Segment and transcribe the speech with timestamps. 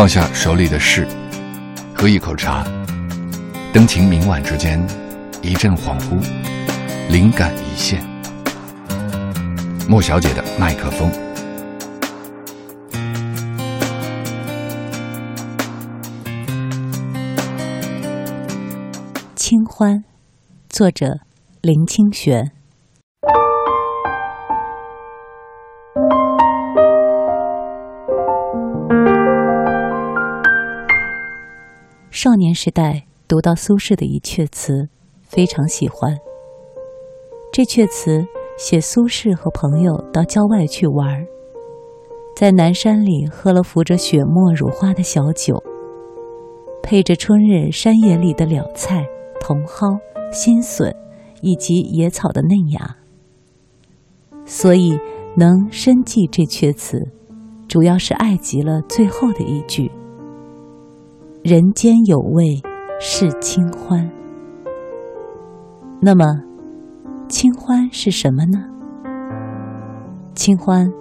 [0.00, 1.06] 放下手里的事，
[1.94, 2.66] 喝一口茶，
[3.70, 4.82] 灯情明晚之间，
[5.42, 6.18] 一阵恍惚，
[7.10, 8.02] 灵感一现。
[9.86, 11.12] 莫小姐的麦克风。
[19.36, 20.02] 清欢，
[20.70, 21.18] 作者
[21.60, 22.52] 林清玄。
[32.22, 34.90] 少年时代读到苏轼的一阙词，
[35.22, 36.14] 非常喜欢。
[37.50, 38.22] 这阙词
[38.58, 41.24] 写苏轼和朋友到郊外去玩，
[42.36, 45.64] 在南山里喝了浮着雪沫如花的小酒，
[46.82, 49.06] 配着春日山野里的了菜、
[49.40, 49.98] 茼蒿、
[50.30, 50.94] 新笋
[51.40, 52.98] 以及野草的嫩芽。
[54.44, 54.98] 所以
[55.38, 57.00] 能深记这阙词，
[57.66, 59.90] 主要是爱极了最后的一句。
[61.42, 62.60] 人间有味
[63.00, 64.10] 是清欢。
[65.98, 66.26] 那么，
[67.30, 68.58] 清欢是什么呢？
[70.34, 70.92] 清欢，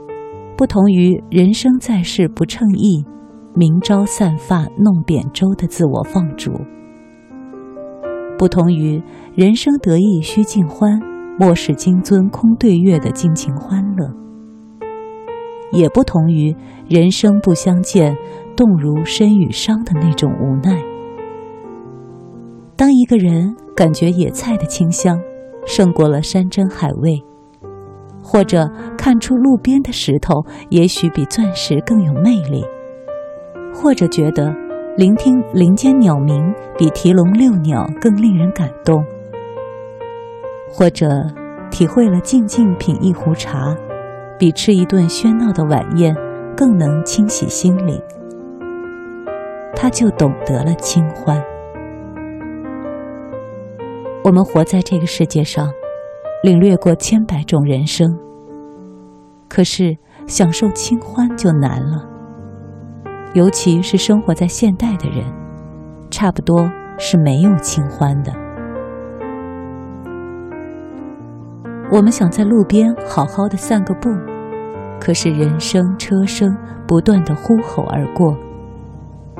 [0.55, 3.03] 不同于人生在世不称意，
[3.53, 6.51] 明朝散发弄扁舟的自我放逐；
[8.37, 9.03] 不同于
[9.35, 11.01] 人生得意须尽欢，
[11.37, 14.07] 莫使金樽空对月的尽情欢乐；
[15.73, 16.55] 也不同于
[16.87, 18.15] 人生不相见。
[18.59, 20.83] 动如身与伤的那种无奈。
[22.75, 25.17] 当一个人感觉野菜的清香
[25.65, 27.23] 胜过了山珍海味，
[28.21, 32.65] 或者看出路边的石头也许比钻石更有魅力，
[33.73, 34.53] 或者觉得
[34.97, 39.01] 聆听林间鸟鸣比提笼遛鸟更令人感动，
[40.69, 41.07] 或者
[41.71, 43.73] 体会了静静品一壶茶，
[44.37, 46.13] 比吃一顿喧闹的晚宴
[46.57, 47.97] 更能清洗心灵。
[49.81, 51.41] 他就懂得了清欢。
[54.25, 55.71] 我们活在这个世界上，
[56.43, 58.05] 领略过千百种人生，
[59.47, 59.95] 可是
[60.27, 62.05] 享受清欢就难了。
[63.33, 65.23] 尤其是生活在现代的人，
[66.11, 68.33] 差不多是没有清欢的。
[71.89, 74.09] 我们想在路边好好的散个步，
[74.99, 76.53] 可是人声车声
[76.85, 78.35] 不断的呼吼而过。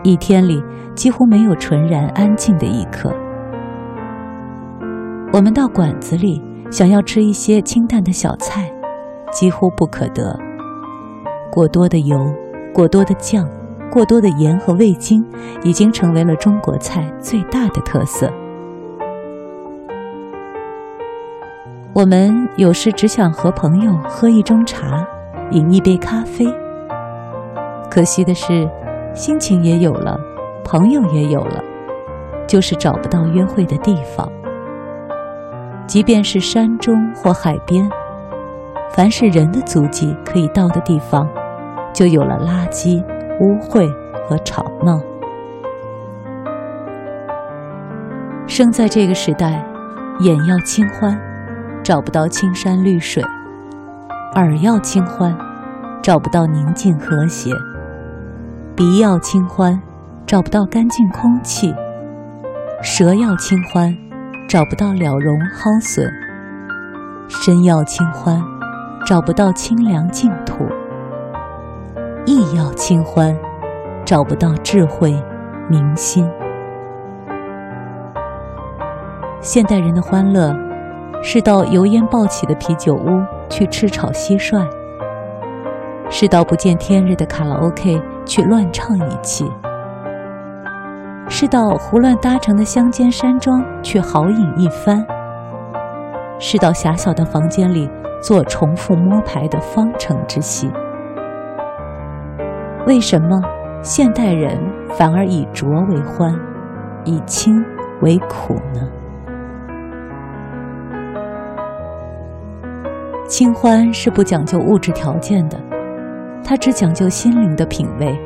[0.03, 0.63] 一天里
[0.95, 3.13] 几乎没有纯然安静的一刻。
[5.31, 8.71] 我们到馆子里想要吃一些清淡的小菜，
[9.31, 10.37] 几乎不可得。
[11.51, 12.33] 过多的油、
[12.73, 13.47] 过多的酱、
[13.91, 15.25] 过多的盐和味精，
[15.63, 18.31] 已经成为了中国菜最大的特色。
[21.93, 25.05] 我们有时只想和朋友喝一盅茶，
[25.51, 26.47] 饮一杯咖啡。
[27.91, 28.69] 可惜的是。
[29.19, 30.17] 心情也有了，
[30.63, 31.61] 朋友也有了，
[32.47, 34.31] 就是找不到约会的地方。
[35.85, 37.85] 即便是山中或海边，
[38.93, 41.27] 凡是人的足迹可以到的地方，
[41.93, 43.03] 就有了垃圾、
[43.41, 43.93] 污秽
[44.25, 45.01] 和吵闹。
[48.47, 49.61] 生在这个时代，
[50.21, 51.19] 眼要清欢，
[51.83, 53.21] 找不到青山绿水；
[54.35, 55.37] 耳要清欢，
[56.01, 57.51] 找不到宁静和谐。
[58.79, 59.77] 鼻要清欢，
[60.25, 61.75] 找不到干净空气；
[62.81, 63.93] 舌要清欢，
[64.47, 66.07] 找不到了容蒿笋；
[67.27, 68.41] 身要清欢，
[69.05, 70.63] 找不到清凉净土；
[72.25, 73.37] 意要清欢，
[74.05, 75.13] 找不到智慧
[75.67, 76.25] 明心。
[79.41, 80.55] 现代人的欢乐，
[81.21, 84.65] 是到油烟爆起的啤酒屋去吃炒蟋蟀。
[86.09, 89.51] 是到不见天日的卡拉 OK 去乱唱一气，
[91.27, 95.03] 是到胡乱搭成的乡间山庄去豪饮一番，
[96.37, 97.89] 是到狭小的房间里
[98.21, 100.71] 做重复摸牌的方程之戏。
[102.85, 103.41] 为什么
[103.81, 104.55] 现代人
[104.91, 106.31] 反而以浊为欢，
[107.05, 107.65] 以清
[108.03, 108.87] 为苦呢？
[113.27, 115.57] 清欢是不讲究物质条件的。
[116.43, 118.19] 它只讲究心灵的品味。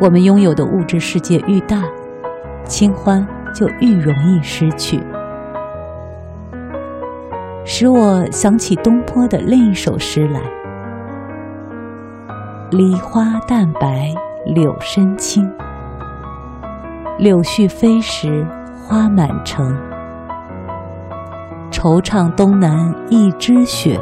[0.00, 1.82] 我们拥有的物质世界愈大，
[2.64, 5.02] 清欢就愈容易失去。
[7.64, 10.40] 使我想起东坡的另一首诗来
[12.72, 14.14] ：“梨花淡白
[14.46, 15.50] 柳深青，
[17.18, 18.46] 柳絮飞时
[18.82, 19.76] 花满城。
[21.70, 24.00] 惆怅东南一枝雪，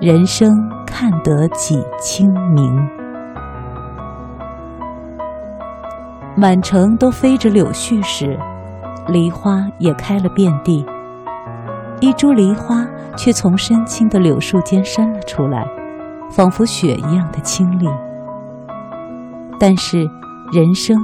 [0.00, 0.50] 人生。”
[0.90, 2.88] 看得几清明。
[6.34, 8.36] 满城都飞着柳絮时，
[9.06, 10.84] 梨花也开了遍地。
[12.00, 12.84] 一株梨花
[13.16, 15.64] 却从深青的柳树间伸了出来，
[16.32, 17.86] 仿佛雪一样的清丽。
[19.60, 19.98] 但是，
[20.52, 20.96] 人生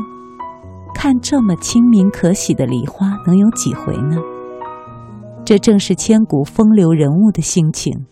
[0.93, 4.17] 看这么清明可喜的梨花，能有几回呢？
[5.44, 8.06] 这正是千古风流人物的心情。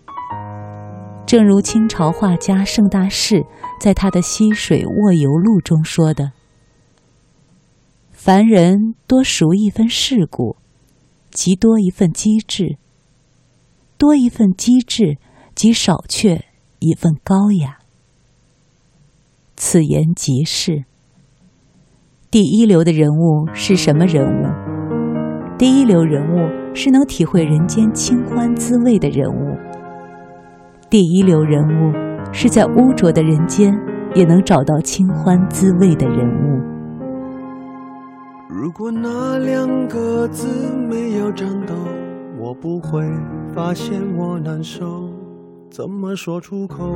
[1.33, 3.47] 正如清朝画家盛大士
[3.81, 6.33] 在他的《溪水卧游录》中说的。
[8.11, 10.57] 凡人多熟一分世故，
[11.31, 12.77] 即多一份机智；
[13.97, 15.17] 多一份机智，
[15.55, 16.45] 即少却
[16.81, 17.79] 一份高雅。
[19.57, 20.85] 此言极是。
[22.31, 25.57] 第一流的人物是什么人物？
[25.57, 29.57] 第一流人物是能体会人间清欢滋味的人物。
[30.93, 31.91] 第一流人物
[32.35, 33.73] 是在污浊的人间
[34.15, 36.61] 也能找到清欢滋味的人物。
[38.47, 41.73] 如果那两个字没有颤抖，
[42.39, 43.03] 我不会
[43.55, 45.09] 发现我难受。
[45.71, 46.95] 怎么说出口，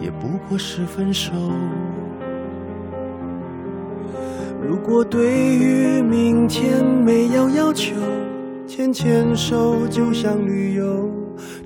[0.00, 1.34] 也不过是分手。
[4.66, 7.94] 如果对于明天没有要求，
[8.66, 11.10] 牵牵手就像旅游，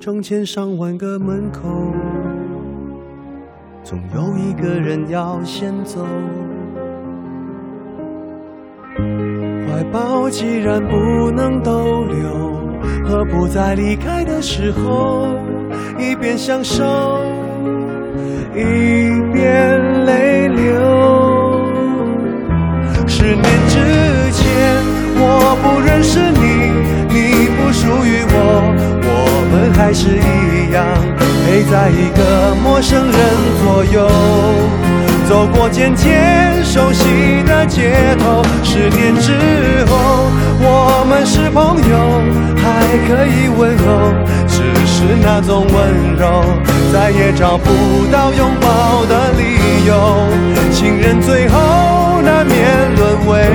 [0.05, 1.61] 成千上万个门口，
[3.83, 6.05] 总有一个人要先走。
[9.67, 12.29] 怀抱既然不能逗留，
[13.03, 15.25] 何不在离开的时候，
[15.97, 16.83] 一边享受，
[18.53, 18.61] 一
[19.33, 21.65] 边泪流？
[23.07, 23.79] 十年之
[24.33, 24.85] 前，
[25.17, 26.45] 我不认识你，
[27.09, 28.34] 你不属于我，
[29.85, 30.83] 还是一样，
[31.45, 33.13] 陪在一个陌生人
[33.63, 34.09] 左右。
[35.29, 41.95] 走过渐渐熟悉的街头，十年之后，我们是朋友，
[42.57, 44.11] 还可以问候，
[44.47, 46.43] 只是那种温柔，
[46.91, 47.69] 再也找不
[48.11, 50.27] 到拥抱的理由。
[50.71, 52.55] 情人最后难免
[52.97, 53.54] 沦为